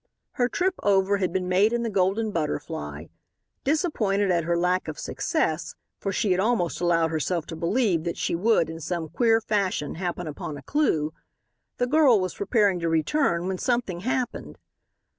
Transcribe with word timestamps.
Her 0.31 0.49
trip 0.49 0.73
over 0.81 1.17
had 1.17 1.31
been 1.31 1.47
made 1.47 1.71
in 1.71 1.83
the 1.83 1.89
Golden 1.91 2.31
Butterfly. 2.31 3.05
Disappointed 3.63 4.31
at 4.31 4.45
her 4.45 4.57
lack 4.57 4.87
of 4.87 4.97
success, 4.97 5.75
for 5.99 6.11
she 6.11 6.31
had 6.31 6.39
almost 6.39 6.81
allowed 6.81 7.11
herself 7.11 7.45
to 7.45 7.55
believe 7.55 8.03
that 8.05 8.17
she 8.17 8.33
would, 8.33 8.67
in 8.67 8.79
some 8.79 9.09
queer 9.09 9.39
fashion, 9.39 9.93
happen 10.01 10.25
upon 10.25 10.57
a 10.57 10.63
clew, 10.63 11.13
the 11.77 11.85
girl 11.85 12.19
was 12.19 12.33
preparing 12.33 12.79
to 12.79 12.89
return, 12.89 13.47
when 13.47 13.59
something 13.59 13.99
happened. 13.99 14.57